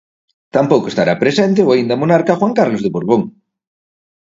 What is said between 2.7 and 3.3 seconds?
de Borbón.